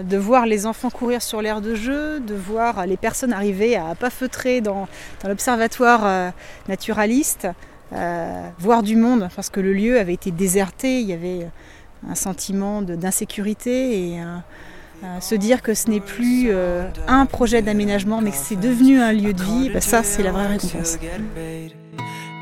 de 0.03 0.17
voir 0.17 0.45
les 0.45 0.65
enfants 0.65 0.89
courir 0.89 1.21
sur 1.21 1.41
l'aire 1.41 1.61
de 1.61 1.75
jeu, 1.75 2.19
de 2.19 2.35
voir 2.35 2.85
les 2.85 2.97
personnes 2.97 3.31
arriver 3.31 3.77
à 3.77 3.95
pas 3.95 4.09
feutrer 4.09 4.59
dans, 4.59 4.89
l'observatoire 5.23 6.33
naturaliste, 6.67 7.47
voir 8.59 8.83
du 8.83 8.97
monde, 8.97 9.29
parce 9.33 9.49
que 9.49 9.61
le 9.61 9.71
lieu 9.71 9.97
avait 9.97 10.13
été 10.13 10.29
déserté, 10.31 10.99
il 10.99 11.07
y 11.07 11.13
avait 11.13 11.47
un 12.09 12.15
sentiment 12.15 12.81
de- 12.81 12.95
d'insécurité 12.95 14.13
et 14.13 14.21
euh, 14.21 14.25
euh, 15.03 15.19
se 15.19 15.35
dire 15.35 15.61
que 15.61 15.73
ce 15.73 15.89
n'est 15.89 15.99
plus 15.99 16.47
euh, 16.49 16.87
un 17.07 17.25
projet 17.25 17.61
d'aménagement, 17.61 18.21
mais 18.21 18.31
que 18.31 18.37
c'est 18.37 18.55
devenu 18.59 18.99
un 18.99 19.13
lieu 19.13 19.33
de 19.33 19.43
vie, 19.43 19.69
bah, 19.73 19.81
ça 19.81 20.03
c'est 20.03 20.23
la 20.23 20.31
vraie 20.31 20.47
récompense. 20.47 20.97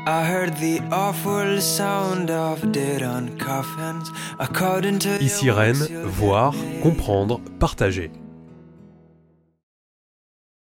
I 0.06 0.22
heard 0.24 0.54
the 0.54 0.80
awful 0.92 1.60
sound 1.60 2.30
of 2.30 2.64
dead 2.72 3.02
on 3.02 3.28
coffins. 3.38 4.10
According 4.38 4.98
to 5.00 5.08
Ici 5.20 5.50
Rennes, 5.50 5.86
voir, 6.06 6.54
comprendre, 6.82 7.38
partager. 7.58 8.10